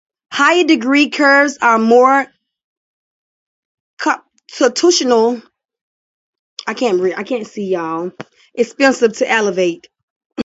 Higher 0.31 0.63
degree 0.63 1.11
curves 1.11 1.59
are 1.61 1.77
more 1.77 2.25
computationally 4.57 5.43
expensive 8.55 9.13
to 9.17 9.25
evaluate. 9.25 9.87